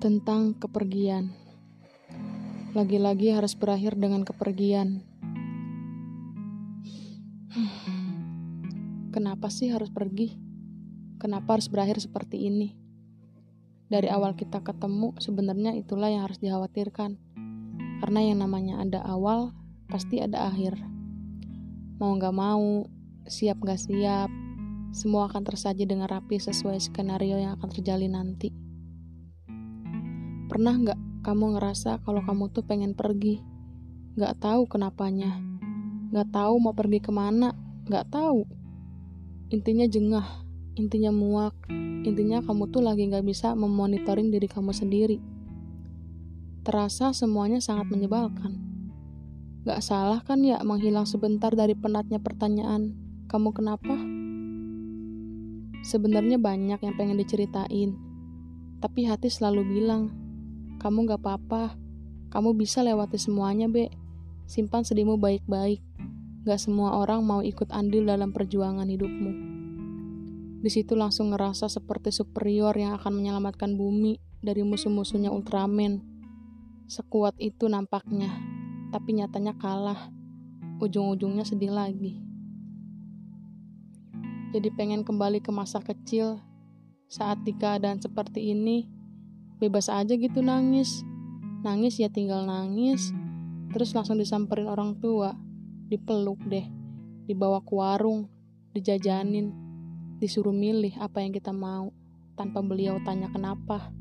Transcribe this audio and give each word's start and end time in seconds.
tentang 0.00 0.56
kepergian. 0.56 1.28
Lagi-lagi 2.72 3.36
harus 3.36 3.52
berakhir 3.52 4.00
dengan 4.00 4.24
kepergian. 4.24 5.04
Kenapa 9.14 9.52
sih 9.52 9.68
harus 9.68 9.92
pergi? 9.92 10.40
Kenapa 11.20 11.60
harus 11.60 11.68
berakhir 11.68 12.00
seperti 12.00 12.48
ini? 12.48 12.72
Dari 13.92 14.08
awal 14.08 14.40
kita 14.40 14.64
ketemu, 14.64 15.12
sebenarnya 15.20 15.76
itulah 15.76 16.08
yang 16.08 16.24
harus 16.24 16.40
dikhawatirkan. 16.40 17.20
Karena 18.00 18.20
yang 18.24 18.40
namanya 18.40 18.80
ada 18.80 19.04
awal, 19.04 19.52
pasti 19.92 20.24
ada 20.24 20.48
akhir. 20.48 20.80
Mau 22.00 22.16
gak 22.16 22.32
mau, 22.32 22.88
siap 23.28 23.60
gak 23.60 23.84
siap, 23.84 24.32
semua 24.96 25.28
akan 25.28 25.44
tersaji 25.44 25.84
dengan 25.84 26.08
rapi 26.08 26.40
sesuai 26.40 26.80
skenario 26.80 27.36
yang 27.36 27.60
akan 27.60 27.68
terjadi 27.68 28.08
nanti. 28.08 28.69
Pernah 30.50 30.74
nggak 30.74 30.98
kamu 31.22 31.54
ngerasa 31.54 32.02
kalau 32.02 32.26
kamu 32.26 32.50
tuh 32.50 32.66
pengen 32.66 32.98
pergi? 32.98 33.38
Nggak 34.18 34.42
tahu 34.42 34.66
kenapanya. 34.66 35.38
Nggak 36.10 36.34
tahu 36.34 36.58
mau 36.58 36.74
pergi 36.74 36.98
ke 36.98 37.14
mana. 37.14 37.54
Nggak 37.86 38.10
tahu. 38.10 38.42
Intinya 39.54 39.86
jengah. 39.86 40.26
Intinya 40.74 41.14
muak. 41.14 41.54
Intinya 42.02 42.42
kamu 42.42 42.66
tuh 42.66 42.82
lagi 42.82 43.06
nggak 43.06 43.22
bisa 43.22 43.54
memonitoring 43.54 44.34
diri 44.34 44.50
kamu 44.50 44.74
sendiri. 44.74 45.22
Terasa 46.66 47.14
semuanya 47.14 47.62
sangat 47.62 47.86
menyebalkan. 47.86 48.58
Gak 49.60 49.84
salah 49.84 50.24
kan 50.24 50.40
ya 50.40 50.58
menghilang 50.66 51.04
sebentar 51.04 51.52
dari 51.52 51.76
penatnya 51.76 52.16
pertanyaan, 52.16 52.96
kamu 53.28 53.52
kenapa? 53.52 53.92
Sebenarnya 55.84 56.40
banyak 56.40 56.80
yang 56.80 56.94
pengen 56.96 57.20
diceritain, 57.20 57.92
tapi 58.80 59.04
hati 59.04 59.28
selalu 59.28 59.68
bilang, 59.68 60.29
kamu 60.80 61.12
gak 61.12 61.20
apa-apa. 61.20 61.76
Kamu 62.32 62.56
bisa 62.56 62.80
lewati 62.80 63.20
semuanya, 63.20 63.68
Be. 63.68 63.92
Simpan 64.48 64.80
sedihmu 64.80 65.20
baik-baik. 65.20 65.84
Gak 66.48 66.56
semua 66.56 66.96
orang 66.96 67.20
mau 67.20 67.44
ikut 67.44 67.68
andil 67.68 68.08
dalam 68.08 68.32
perjuangan 68.32 68.88
hidupmu. 68.88 69.32
Di 70.64 70.70
situ 70.72 70.96
langsung 70.96 71.36
ngerasa 71.36 71.68
seperti 71.68 72.08
superior 72.08 72.72
yang 72.80 72.96
akan 72.96 73.12
menyelamatkan 73.12 73.76
bumi 73.76 74.16
dari 74.40 74.64
musuh-musuhnya 74.64 75.28
Ultraman. 75.28 76.00
Sekuat 76.88 77.36
itu 77.36 77.68
nampaknya, 77.68 78.32
tapi 78.88 79.20
nyatanya 79.20 79.52
kalah. 79.60 80.08
Ujung-ujungnya 80.80 81.44
sedih 81.44 81.76
lagi. 81.76 82.16
Jadi 84.56 84.68
pengen 84.72 85.04
kembali 85.04 85.44
ke 85.44 85.52
masa 85.52 85.78
kecil 85.84 86.40
saat 87.06 87.44
di 87.44 87.52
keadaan 87.52 88.00
seperti 88.00 88.56
ini 88.56 88.99
bebas 89.60 89.92
aja 89.92 90.16
gitu 90.16 90.40
nangis. 90.40 91.04
Nangis 91.60 92.00
ya 92.00 92.08
tinggal 92.08 92.48
nangis. 92.48 93.12
Terus 93.70 93.92
langsung 93.92 94.16
disamperin 94.16 94.66
orang 94.66 94.96
tua. 94.96 95.36
Dipeluk 95.92 96.40
deh. 96.48 96.64
Dibawa 97.28 97.60
ke 97.60 97.72
warung. 97.76 98.26
Dijajanin. 98.72 99.52
Disuruh 100.16 100.56
milih 100.56 100.96
apa 100.96 101.20
yang 101.20 101.36
kita 101.36 101.52
mau. 101.52 101.92
Tanpa 102.34 102.64
beliau 102.64 102.96
tanya 103.04 103.28
kenapa. 103.28 103.92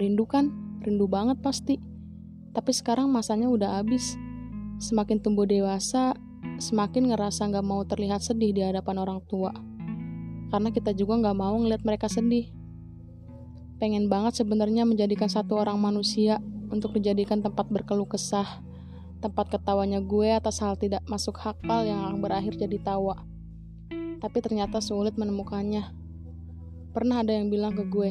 Rindu 0.00 0.24
kan? 0.24 0.48
Rindu 0.80 1.04
banget 1.04 1.44
pasti. 1.44 1.76
Tapi 2.56 2.72
sekarang 2.72 3.12
masanya 3.12 3.52
udah 3.52 3.84
habis. 3.84 4.16
Semakin 4.80 5.20
tumbuh 5.20 5.44
dewasa 5.44 6.16
semakin 6.58 7.14
ngerasa 7.14 7.50
nggak 7.50 7.66
mau 7.66 7.82
terlihat 7.86 8.22
sedih 8.22 8.50
di 8.50 8.62
hadapan 8.62 8.96
orang 8.98 9.20
tua. 9.26 9.54
Karena 10.48 10.72
kita 10.72 10.96
juga 10.96 11.20
nggak 11.20 11.36
mau 11.36 11.54
ngeliat 11.60 11.82
mereka 11.84 12.08
sedih 12.08 12.57
pengen 13.78 14.10
banget 14.10 14.42
sebenarnya 14.42 14.82
menjadikan 14.82 15.30
satu 15.30 15.62
orang 15.62 15.78
manusia 15.78 16.42
untuk 16.68 16.98
dijadikan 16.98 17.38
tempat 17.38 17.70
berkeluh 17.70 18.10
kesah, 18.10 18.58
tempat 19.22 19.54
ketawanya 19.54 20.02
gue 20.02 20.34
atas 20.34 20.58
hal 20.58 20.74
tidak 20.74 21.00
masuk 21.06 21.38
akal 21.38 21.86
yang 21.86 22.02
akan 22.02 22.18
berakhir 22.18 22.58
jadi 22.58 22.78
tawa. 22.82 23.22
Tapi 24.18 24.38
ternyata 24.42 24.82
sulit 24.82 25.14
menemukannya. 25.14 25.94
Pernah 26.90 27.22
ada 27.22 27.30
yang 27.30 27.54
bilang 27.54 27.78
ke 27.78 27.86
gue, 27.86 28.10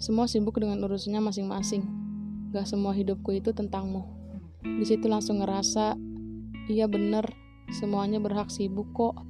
semua 0.00 0.24
sibuk 0.24 0.56
dengan 0.56 0.80
urusannya 0.80 1.20
masing-masing. 1.20 1.84
Gak 2.56 2.64
semua 2.64 2.96
hidupku 2.96 3.36
itu 3.36 3.52
tentangmu. 3.52 4.00
Di 4.64 4.84
situ 4.88 5.04
langsung 5.12 5.44
ngerasa, 5.44 5.92
iya 6.72 6.88
bener, 6.88 7.28
semuanya 7.68 8.16
berhak 8.16 8.48
sibuk 8.48 8.88
kok. 8.96 9.20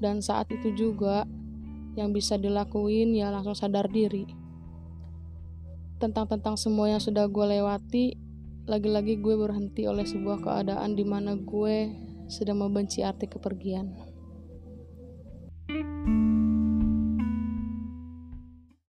Dan 0.00 0.24
saat 0.24 0.48
itu 0.48 0.72
juga, 0.72 1.28
yang 2.00 2.16
bisa 2.16 2.40
dilakuin 2.40 3.12
ya 3.12 3.28
langsung 3.28 3.52
sadar 3.52 3.84
diri 3.92 4.40
tentang-tentang 6.00 6.56
semua 6.56 6.88
yang 6.88 7.02
sudah 7.02 7.28
gue 7.28 7.46
lewati, 7.60 8.16
lagi-lagi 8.64 9.20
gue 9.20 9.36
berhenti 9.36 9.84
oleh 9.84 10.08
sebuah 10.08 10.40
keadaan 10.40 10.96
di 10.96 11.04
mana 11.04 11.36
gue 11.36 11.92
sedang 12.32 12.64
membenci 12.64 13.04
arti 13.04 13.28
kepergian. 13.28 14.08
thank 15.70 15.86
you 16.08 16.29